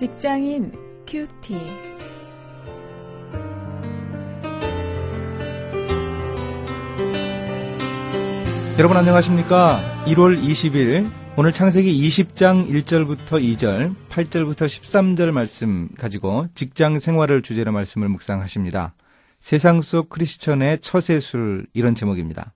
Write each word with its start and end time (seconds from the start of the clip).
직장인 0.00 0.72
큐티. 1.06 1.58
여러분 8.78 8.96
안녕하십니까? 8.96 9.82
1월 10.06 10.42
20일 10.42 11.10
오늘 11.36 11.52
창세기 11.52 11.92
20장 12.08 12.70
1절부터 12.70 13.42
2절, 13.42 13.94
8절부터 14.08 14.64
13절 14.64 15.32
말씀 15.32 15.90
가지고 15.98 16.46
직장 16.54 16.98
생활을 16.98 17.42
주제로 17.42 17.70
말씀을 17.70 18.08
묵상하십니다. 18.08 18.94
세상 19.38 19.82
속 19.82 20.08
크리스천의 20.08 20.78
처세술 20.78 21.66
이런 21.74 21.94
제목입니다. 21.94 22.54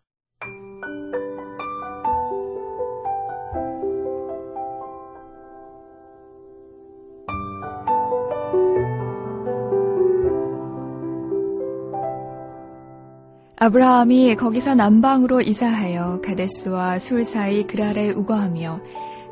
아브라함이 13.56 14.34
거기서 14.34 14.74
남방으로 14.74 15.40
이사하여 15.40 16.20
가데스와 16.22 16.98
술 16.98 17.24
사이 17.24 17.66
그랄에 17.66 18.10
우거하며 18.10 18.80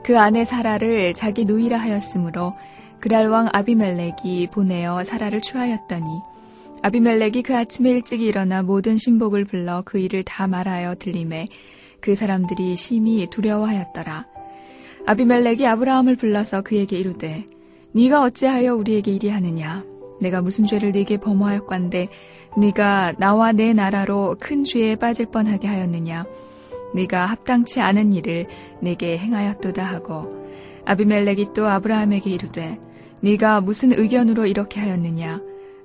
그 0.04 0.18
아내 0.18 0.44
사라를 0.44 1.12
자기 1.14 1.44
누이라 1.44 1.76
하였으므로 1.76 2.52
그랄 3.00 3.28
왕 3.28 3.48
아비멜렉이 3.52 4.48
보내어 4.52 5.02
사라를 5.02 5.40
추하였더니 5.40 6.06
아비멜렉이 6.82 7.42
그 7.42 7.56
아침에 7.56 7.90
일찍 7.90 8.20
일어나 8.20 8.62
모든 8.62 8.96
신복을 8.96 9.44
불러 9.44 9.82
그 9.84 9.98
일을 9.98 10.22
다 10.22 10.46
말하여 10.46 10.94
들림에 10.96 11.46
그 12.00 12.14
사람들이 12.14 12.74
심히 12.74 13.28
두려워하였더라. 13.28 14.26
아비멜렉이 15.06 15.66
아브라함을 15.66 16.16
불러서 16.16 16.62
그에게 16.62 16.96
이르되 16.96 17.44
네가 17.92 18.22
어찌하여 18.22 18.74
우리에게 18.74 19.12
이리 19.12 19.28
하느냐 19.28 19.84
내가 20.22 20.40
무슨 20.40 20.64
죄를 20.64 20.92
네게 20.92 21.18
범하였건데 21.18 22.08
네가 22.56 23.14
나와 23.18 23.52
내 23.52 23.72
나라로 23.72 24.36
큰 24.38 24.64
죄에 24.64 24.96
빠질 24.96 25.26
뻔하게 25.26 25.68
하였느냐? 25.68 26.24
네가 26.94 27.26
합당치 27.26 27.80
않은 27.80 28.12
일을 28.12 28.46
내게 28.80 29.18
행하였도다 29.18 29.82
하고 29.82 30.30
아비멜렉이 30.84 31.48
또 31.54 31.66
아브라함에게 31.68 32.30
이르되 32.30 32.78
네가 33.20 33.60
무슨 33.60 33.92
의견으로 33.92 34.46
이렇게 34.46 34.80
하였느냐? 34.80 35.40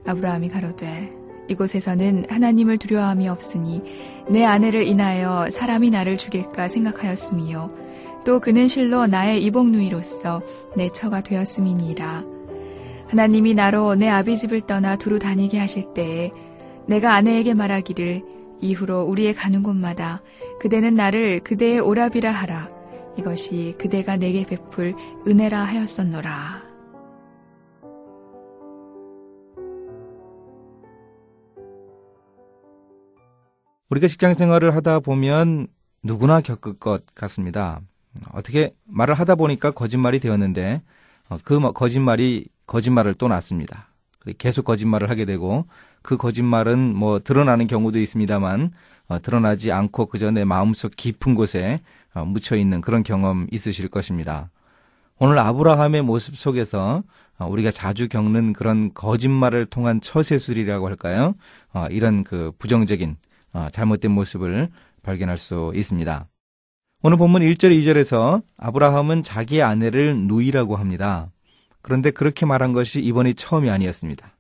아브라함이 0.06 0.50
가로되 0.50 1.12
이곳에서는 1.50 2.26
하나님을 2.30 2.78
두려워함이 2.78 3.28
없으니 3.30 3.82
내 4.30 4.44
아내를 4.44 4.84
인하여 4.84 5.50
사람이 5.50 5.90
나를 5.90 6.18
죽일까 6.18 6.68
생각하였음이요. 6.68 7.88
또 8.26 8.42
그는 8.42 8.68
실로 8.68 9.08
나의 9.08 9.42
이복누이로서 9.46 10.42
내 10.76 10.90
처가 10.92 11.22
되었음이니라 11.22 12.37
하나님이 13.10 13.54
나로 13.54 13.96
내 13.96 14.10
아비 14.10 14.38
집을 14.38 14.62
떠나 14.62 14.98
두루 14.98 15.18
다니게 15.20 15.58
하실 15.58 15.94
때에 15.94 16.32
내가 16.88 17.16
아내에게 17.16 17.54
말하기를 17.54 18.24
이후로 18.60 19.04
우리의 19.04 19.34
가는 19.34 19.64
곳마다 19.64 20.22
그대는 20.60 20.96
나를 20.96 21.40
그대의 21.42 21.80
오랍이라 21.80 22.32
하라. 22.32 22.70
이것이 23.18 23.76
그대가 23.80 24.18
내게 24.18 24.46
베풀 24.46 24.94
은혜라 25.28 25.64
하였었노라. 25.64 26.68
우리가 33.90 34.08
직장 34.08 34.34
생활을 34.34 34.76
하다 34.76 35.00
보면 35.00 35.68
누구나 36.04 36.42
겪을 36.42 36.78
것 36.78 37.06
같습니다. 37.16 37.80
어떻게 38.34 38.74
말을 38.86 39.14
하다 39.14 39.36
보니까 39.36 39.72
거짓말이 39.72 40.20
되었는데 40.20 40.82
어, 41.30 41.38
그 41.44 41.60
거짓말이 41.72 42.48
거짓말을 42.68 43.16
또 43.16 43.28
낳습니다. 43.28 43.88
계속 44.38 44.66
거짓말을 44.66 45.10
하게 45.10 45.26
되고 45.26 45.66
그 46.02 46.18
거짓말은 46.18 46.96
뭐 46.96 47.20
드러나는 47.20 47.68
경우도 47.68 48.00
있습니다만 48.00 48.72
어, 49.08 49.22
드러나지 49.22 49.72
않고 49.72 50.08
그저 50.08 50.32
내 50.32 50.44
마음속 50.44 50.96
깊은 50.96 51.36
곳에 51.36 51.80
어, 52.14 52.26
묻혀 52.26 52.56
있는 52.58 52.82
그런 52.82 53.04
경험 53.04 53.48
있으실 53.52 53.88
것입니다. 53.88 54.50
오늘 55.20 55.40
아브라함의 55.40 56.04
모습 56.04 56.38
속에서 56.38 57.04
어, 57.40 57.48
우리가 57.48 57.72
자주 57.72 58.10
겪는 58.10 58.54
그런 58.54 58.94
거짓말을 58.94 59.66
통한 59.66 60.02
처세술이라고 60.02 60.88
할까요? 60.88 61.36
어, 61.74 61.86
이런 61.90 62.24
그 62.24 62.52
부정적인 62.60 63.16
어, 63.54 63.68
잘못된 63.72 64.12
모습을 64.12 64.70
발견할 65.04 65.38
수 65.38 65.72
있습니다. 65.74 66.28
오늘 67.04 67.18
본문 67.18 67.42
1절 67.44 67.72
2절에서 67.72 68.42
아브라함은 68.58 69.24
자기의 69.24 69.64
아내를 69.64 70.18
누이라고 70.28 70.76
합니다. 70.76 71.30
그런데 71.82 72.12
그렇게 72.12 72.46
말한 72.46 72.74
것이 72.74 73.02
이번이 73.02 73.34
처음이 73.36 73.70
아니었습니다. 73.70 74.36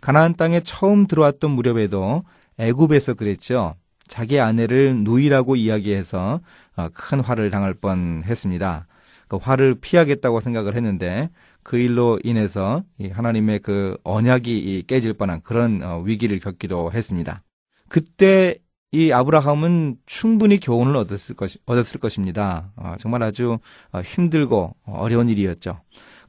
가나안 0.00 0.34
땅에 0.34 0.60
처음 0.60 1.06
들어왔던 1.06 1.50
무렵에도 1.52 2.24
애굽에서 2.58 3.14
그랬죠. 3.14 3.74
자기 4.06 4.40
아내를 4.40 4.96
누이라고 5.04 5.56
이야기해서 5.56 6.40
어, 6.76 6.88
큰 6.92 7.20
화를 7.20 7.50
당할 7.50 7.72
뻔했습니다. 7.74 8.86
그 9.28 9.36
화를 9.36 9.76
피하겠다고 9.80 10.40
생각을 10.40 10.74
했는데 10.74 11.30
그 11.62 11.78
일로 11.78 12.18
인해서 12.22 12.82
하나님의 13.10 13.60
그 13.60 13.96
언약이 14.04 14.84
깨질 14.86 15.14
뻔한 15.14 15.40
그런 15.42 15.82
어, 15.82 16.00
위기를 16.00 16.38
겪기도 16.40 16.92
했습니다. 16.92 17.42
그때 17.88 18.56
이 18.90 19.10
아브라함은 19.10 19.96
충분히 20.04 20.60
교훈을 20.60 20.96
얻었을, 20.96 21.34
것, 21.34 21.52
얻었을 21.64 21.98
것입니다. 21.98 22.72
어, 22.76 22.96
정말 22.98 23.22
아주 23.22 23.58
힘들고 24.04 24.76
어려운 24.84 25.30
일이었죠. 25.30 25.80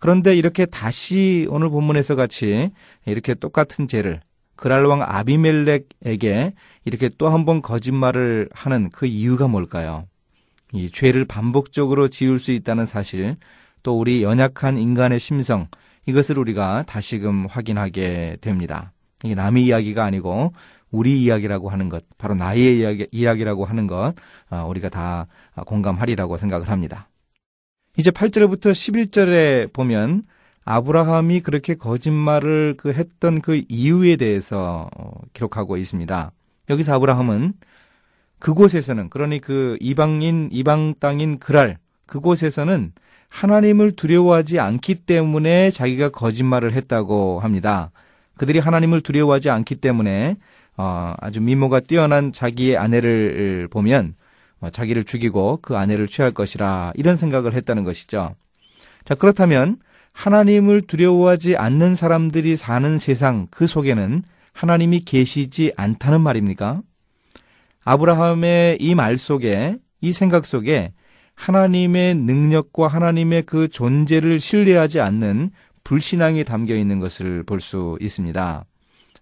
그런데 0.04 0.36
이렇게 0.36 0.66
다시 0.66 1.48
오늘 1.50 1.70
본문에서 1.70 2.16
같이 2.16 2.72
이렇게 3.06 3.34
똑같은 3.34 3.88
죄를 3.88 4.20
그랄 4.58 4.86
왕 4.86 5.02
아비멜렉에게 5.02 6.54
이렇게 6.84 7.10
또 7.18 7.30
한 7.30 7.46
번 7.46 7.62
거짓말을 7.62 8.50
하는 8.52 8.90
그 8.90 9.06
이유가 9.06 9.48
뭘까요? 9.48 10.06
이 10.74 10.90
죄를 10.92 11.24
반복적으로 11.24 12.10
지을 12.10 12.40
수 12.40 12.52
있다는 12.52 12.86
사실, 12.86 13.38
또 13.82 13.98
우리 13.98 14.24
연약한 14.24 14.78
인간의 14.78 15.20
심성, 15.22 15.68
이것을 16.06 16.38
우리가 16.38 16.84
다시금 16.86 17.46
확인하게 17.46 18.40
됩니다. 18.42 18.92
이게 19.24 19.36
남의 19.36 19.64
이야기가 19.64 20.04
아니고 20.04 20.52
우리 20.92 21.22
이야기라고 21.24 21.70
하는 21.70 21.88
것, 21.88 22.04
바로 22.18 22.36
나의 22.36 22.78
이야기, 22.80 23.08
이야기라고 23.14 23.64
하는 23.64 23.88
것, 23.88 24.16
어, 24.50 24.66
우리가 24.68 24.90
다 24.90 25.28
공감하리라고 25.66 26.36
생각을 26.36 26.70
합니다. 26.70 27.08
이제 27.96 28.10
8절부터 28.10 28.72
11절에 28.72 29.72
보면 29.72 30.24
아브라함이 30.66 31.42
그렇게 31.42 31.76
거짓말을 31.76 32.74
그 32.76 32.92
했던 32.92 33.40
그 33.40 33.62
이유에 33.70 34.16
대해서 34.16 34.90
어, 34.98 35.12
기록하고 35.34 35.78
있습니다. 35.78 36.32
여기서 36.70 36.96
아브라함은 36.96 37.54
그곳에서는 38.40 39.10
그러니 39.10 39.42
그 39.42 39.78
이방인 39.80 40.50
이방 40.52 40.96
땅인 41.00 41.38
그랄 41.38 41.78
그곳에서는 42.08 42.94
하나님을 43.30 43.92
두려워하지 43.92 44.60
않기 44.60 44.96
때문에 45.06 45.70
자기가 45.70 46.10
거짓말을 46.10 46.74
했다고 46.74 47.42
합니다. 47.42 47.92
그들이 48.38 48.58
하나님을 48.58 49.02
두려워하지 49.02 49.52
않기 49.52 49.76
때문에 49.76 50.38
어, 50.78 51.14
아주 51.20 51.42
미모가 51.42 51.82
뛰어난 51.82 52.32
자기의 52.32 52.76
아내를 52.78 53.68
보면 53.70 54.16
어, 54.18 54.23
자기를 54.72 55.04
죽이고 55.04 55.60
그 55.62 55.78
아내를 55.78 56.08
취할 56.08 56.32
것이라 56.32 56.94
이런 56.96 57.16
생각을 57.18 57.54
했다는 57.54 57.84
것이죠. 57.84 58.36
자, 59.04 59.16
그렇다면 59.16 59.78
하나님을 60.14 60.84
두려워하지 60.84 61.58
않는 61.58 61.96
사람들이 61.96 62.56
사는 62.56 63.00
세상 63.00 63.48
그 63.50 63.68
속에는 63.68 64.24
하나님이 64.54 65.02
계시지 65.02 65.74
않다는 65.76 66.22
말입니까? 66.22 66.82
아브라함의 67.84 68.78
이 68.80 68.96
말 68.96 69.18
속에 69.18 69.78
이 70.02 70.12
생각 70.12 70.46
속에 70.46 70.94
하나님의 71.36 72.16
능력과 72.16 72.88
하나님의 72.88 73.44
그 73.44 73.68
존재를 73.68 74.40
신뢰하지 74.40 75.00
않는 75.02 75.52
불신앙이 75.84 76.44
담겨 76.44 76.76
있는 76.76 77.00
것을 77.00 77.44
볼 77.44 77.60
수 77.60 77.98
있습니다. 78.00 78.64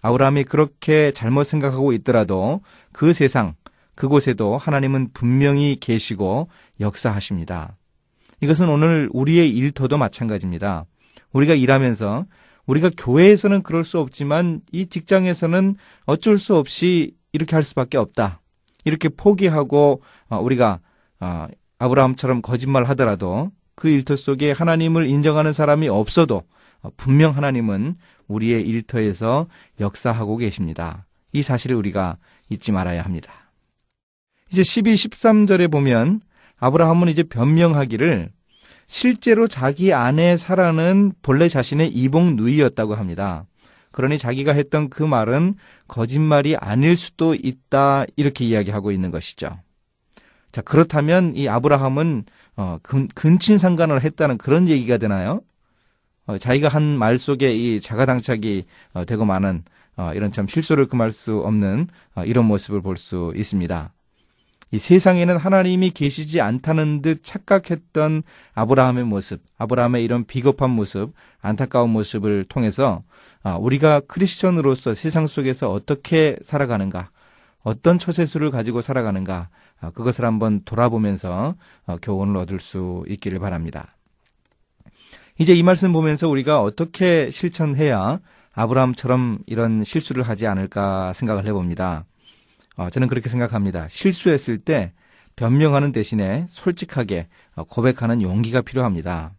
아브라함이 0.04 0.44
그렇게 0.44 1.12
잘못 1.12 1.46
생각하고 1.46 1.94
있더라도 1.94 2.62
그 2.92 3.14
세상 3.14 3.56
그곳에도 3.96 4.58
하나님은 4.58 5.10
분명히 5.14 5.78
계시고 5.80 6.50
역사하십니다. 6.80 7.78
이것은 8.42 8.70
오늘 8.70 9.10
우리의 9.14 9.50
일터도 9.50 9.98
마찬가지입니다. 9.98 10.86
우리가 11.32 11.54
일하면서 11.54 12.26
우리가 12.66 12.90
교회에서는 12.98 13.64
그럴 13.64 13.84
수 13.84 14.00
없지만 14.00 14.62
이 14.72 14.88
직장에서는 14.88 15.76
어쩔 16.06 16.38
수 16.38 16.56
없이 16.56 17.16
이렇게 17.34 17.56
할 17.56 17.64
수밖에 17.64 17.98
없다. 17.98 18.42
이렇게 18.84 19.10
포기하고 19.10 20.02
어, 20.30 20.40
우리가 20.40 20.80
어, 21.20 21.48
아브라함처럼 21.80 22.42
거짓말 22.42 22.84
하더라도 22.86 23.52
그 23.76 23.90
일터 23.90 24.16
속에 24.16 24.52
하나님을 24.52 25.08
인정하는 25.08 25.54
사람이 25.54 25.88
없어도 25.90 26.44
어, 26.82 26.90
분명 26.98 27.36
하나님은 27.36 27.96
우리의 28.28 28.62
일터에서 28.68 29.48
역사하고 29.80 30.38
계십니다. 30.38 31.06
이 31.34 31.44
사실을 31.44 31.76
우리가 31.76 32.18
잊지 32.50 32.72
말아야 32.72 33.04
합니다. 33.04 33.41
이제 34.52 34.64
12, 34.64 34.94
13절에 34.96 35.72
보면 35.72 36.22
아브라함은 36.60 37.08
이제 37.08 37.24
변명하기를 37.24 38.30
실제로 38.88 39.48
자기 39.48 39.94
아내 39.94 40.36
사라는 40.36 41.14
본래 41.22 41.48
자신의 41.48 41.90
이복 41.90 42.36
누이였다고 42.36 42.96
합니다. 42.96 43.46
그러니 43.92 44.18
자기가 44.18 44.54
했던 44.54 44.90
그 44.90 45.04
말은 45.04 45.56
거짓말이 45.88 46.56
아닐 46.58 46.96
수도 46.96 47.34
있다 47.34 48.06
이렇게 48.16 48.46
이야기하고 48.46 48.92
있는 48.92 49.12
것이죠. 49.12 49.60
자 50.52 50.62
그렇다면 50.62 51.34
이 51.36 51.48
아브라함은 51.48 52.26
어, 52.58 52.78
근, 52.84 53.08
근친 53.16 53.58
상간을 53.58 54.02
했다는 54.04 54.38
그런 54.38 54.68
얘기가 54.68 54.98
되나요? 54.98 55.42
어, 56.28 56.38
자기가 56.38 56.68
한 56.68 56.98
말 56.98 57.18
속에 57.18 57.56
이 57.56 57.80
자가당착이 57.80 58.66
어, 58.94 59.06
되고 59.06 59.24
많은 59.26 59.64
어, 59.96 60.12
이런 60.14 60.32
참 60.34 60.48
실수를 60.48 60.88
금할 60.88 61.12
수 61.12 61.40
없는 61.40 61.88
어, 62.16 62.26
이런 62.26 62.46
모습을 62.46 62.82
볼 62.82 62.98
수 62.98 63.34
있습니다. 63.36 63.94
이 64.74 64.80
세상에는 64.80 65.36
하나님이 65.36 65.92
계시지 65.92 66.40
않다는 66.40 67.02
듯 67.02 67.24
착각했던 67.24 68.24
아브라함의 68.54 69.04
모습, 69.04 69.42
아브라함의 69.58 70.04
이런 70.04 70.24
비겁한 70.24 70.70
모습, 70.70 71.14
안타까운 71.42 71.90
모습을 71.90 72.46
통해서 72.46 73.04
아, 73.44 73.58
우리가 73.58 74.00
크리스천으로서 74.02 74.94
세상 74.94 75.28
속에서 75.28 75.72
어떻게 75.72 76.38
살아가는가, 76.42 77.10
어떤 77.64 78.00
처세수를 78.00 78.50
가지고 78.50 78.82
살아가는가, 78.82 79.50
아, 79.82 79.90
그것을 79.92 80.24
한번 80.24 80.62
돌아보면서 80.64 81.56
어, 81.86 81.98
교훈을 82.02 82.38
얻을 82.38 82.62
수 82.62 83.04
있기를 83.10 83.40
바랍니다. 83.40 83.98
이제 85.38 85.54
이 85.54 85.64
말씀 85.64 85.92
보면서 85.92 86.30
우리가 86.30 86.62
어떻게 86.62 87.30
실천해야 87.30 88.20
아브라함처럼 88.54 89.40
이런 89.48 89.84
실수를 89.84 90.24
하지 90.24 90.48
않을까 90.48 91.12
생각을 91.14 91.46
해봅니다. 91.46 92.06
어, 92.78 92.90
저는 92.90 93.08
그렇게 93.08 93.30
생각합니다. 93.30 93.88
실수했을 93.90 94.58
때 94.58 94.94
변명하는 95.36 95.92
대신에 95.92 96.46
솔직하게 96.50 97.28
어, 97.56 97.64
고백하는 97.64 98.22
용기가 98.22 98.62
필요합니다. 98.62 99.34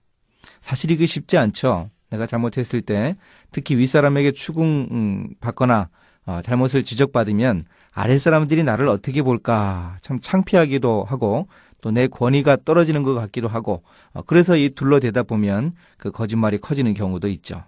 사실 0.61 0.91
이게 0.91 1.07
쉽지 1.07 1.39
않죠. 1.39 1.91
내가 2.11 2.27
잘못했을 2.27 2.83
때 2.83 3.17
특히 3.53 3.77
윗사람에게 3.77 4.33
추궁 4.33 4.89
음, 4.91 5.29
받거나 5.41 5.89
어, 6.27 6.41
잘못을 6.43 6.85
지적받으면 6.85 7.65
아랫사람들이 7.93 8.63
나를 8.63 8.89
어떻게 8.89 9.23
볼까 9.23 9.97
참 10.03 10.21
창피하기도 10.21 11.05
하고 11.05 11.49
또 11.83 11.91
내 11.91 12.07
권위가 12.07 12.59
떨어지는 12.65 13.03
것 13.03 13.13
같기도 13.15 13.49
하고 13.49 13.83
그래서 14.27 14.57
이 14.57 14.71
둘러대다 14.71 15.25
보면 15.25 15.75
그 15.99 16.11
거짓말이 16.13 16.59
커지는 16.59 16.95
경우도 16.95 17.29
있죠. 17.29 17.65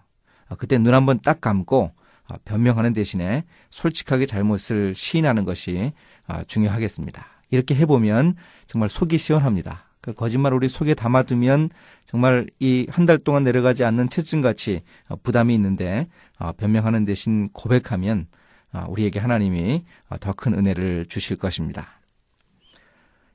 그때 0.56 0.78
눈 0.78 0.94
한번 0.94 1.20
딱 1.20 1.40
감고 1.40 1.90
아, 1.90 2.03
변명하는 2.44 2.92
대신에 2.92 3.44
솔직하게 3.70 4.26
잘못을 4.26 4.94
시인하는 4.94 5.44
것이 5.44 5.92
아, 6.26 6.42
중요하겠습니다. 6.44 7.26
이렇게 7.50 7.74
해보면 7.74 8.34
정말 8.66 8.88
속이 8.88 9.18
시원합니다. 9.18 9.84
그 10.00 10.12
거짓말을 10.12 10.56
우리 10.56 10.68
속에 10.68 10.94
담아두면 10.94 11.70
정말 12.06 12.46
이 12.60 12.86
한 12.90 13.06
달 13.06 13.18
동안 13.18 13.42
내려가지 13.44 13.84
않는 13.84 14.08
채증같이 14.10 14.82
어, 15.08 15.16
부담이 15.22 15.54
있는데 15.54 16.08
어, 16.38 16.52
변명하는 16.52 17.04
대신 17.04 17.48
고백하면 17.52 18.26
어, 18.72 18.84
우리에게 18.88 19.18
하나님이 19.20 19.84
더 20.20 20.32
큰 20.34 20.54
은혜를 20.54 21.06
주실 21.08 21.36
것입니다. 21.36 22.00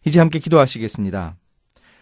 이제 0.05 0.19
함께 0.19 0.39
기도하시겠습니다. 0.39 1.35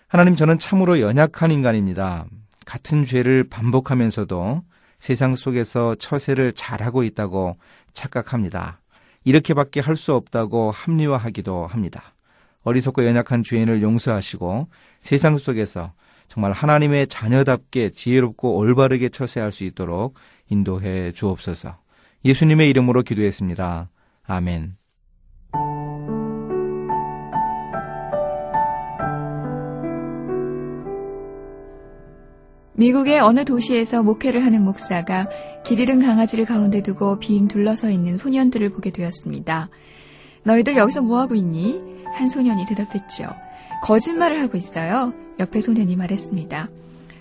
하나님 0.07 0.35
저는 0.35 0.57
참으로 0.59 0.99
연약한 0.99 1.51
인간입니다. 1.51 2.25
같은 2.65 3.05
죄를 3.05 3.45
반복하면서도 3.49 4.63
세상 4.99 5.35
속에서 5.35 5.95
처세를 5.95 6.53
잘하고 6.53 7.03
있다고 7.03 7.57
착각합니다. 7.93 8.81
이렇게밖에 9.23 9.79
할 9.81 9.95
수 9.95 10.13
없다고 10.13 10.71
합리화하기도 10.71 11.67
합니다. 11.67 12.15
어리석고 12.63 13.05
연약한 13.05 13.43
죄인을 13.43 13.81
용서하시고 13.81 14.67
세상 15.01 15.37
속에서 15.37 15.93
정말 16.27 16.51
하나님의 16.51 17.07
자녀답게 17.07 17.91
지혜롭고 17.91 18.57
올바르게 18.57 19.09
처세할 19.09 19.51
수 19.51 19.63
있도록 19.63 20.15
인도해 20.49 21.11
주옵소서. 21.13 21.77
예수님의 22.25 22.69
이름으로 22.69 23.03
기도했습니다. 23.03 23.89
아멘. 24.25 24.86
미국의 32.77 33.19
어느 33.19 33.43
도시에서 33.43 34.03
목회를 34.03 34.45
하는 34.45 34.63
목사가 34.63 35.27
길 35.65 35.79
잃은 35.79 35.99
강아지를 35.99 36.45
가운데 36.45 36.83
두고 36.83 37.17
빙 37.17 37.47
둘러서 37.47 37.89
있는 37.89 38.17
소년들을 38.17 38.69
보게 38.69 38.91
되었습니다. 38.91 39.69
너희들 40.43 40.77
여기서 40.77 41.01
뭐하고 41.01 41.33
있니? 41.33 41.81
한 42.13 42.29
소년이 42.29 42.67
대답했죠. 42.67 43.25
거짓말을 43.83 44.39
하고 44.41 44.57
있어요. 44.57 45.13
옆에 45.39 45.59
소년이 45.59 45.95
말했습니다. 45.95 46.69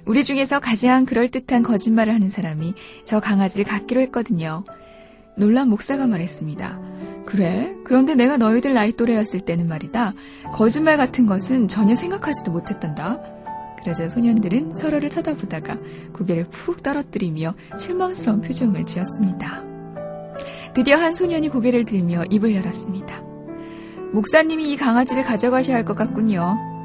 우리 0.05 0.25
중에서 0.25 0.61
가장 0.61 1.07
그럴듯한 1.07 1.63
거짓말을 1.63 2.13
하는 2.13 2.29
사람이 2.29 2.75
저 3.05 3.19
강아지를 3.19 3.65
갖기로 3.65 4.03
했거든요. 4.03 4.63
놀란 5.39 5.71
목사가 5.71 6.07
말했습니다. 6.07 6.79
그래? 7.25 7.75
그런데 7.83 8.15
내가 8.15 8.37
너희들 8.37 8.75
나이 8.75 8.93
또래였을 8.93 9.41
때는 9.41 9.69
말이다. 9.69 10.13
거짓말 10.53 10.99
같은 10.99 11.27
것은 11.27 11.67
전혀 11.69 11.95
생각하지도 11.95 12.53
못했단다. 12.53 13.36
그러자 13.87 14.09
소년들은 14.09 14.75
서로를 14.75 15.09
쳐다보다가 15.11 15.79
고개를 16.13 16.47
푹 16.51 16.83
떨어뜨리며 16.83 17.55
실망스러운 17.79 18.41
표정을 18.41 18.85
지었습니다. 18.85 19.63
드디어 20.75 20.97
한 20.97 21.15
소년이 21.15 21.51
고개를 21.51 21.85
들며 21.85 22.25
입을 22.29 22.57
열었습니다. 22.57 23.23
목사님이 24.13 24.73
이 24.73 24.77
강아지를 24.77 25.23
가져가셔야 25.23 25.77
할 25.77 25.85
것 25.85 25.95
같군요. 25.95 26.76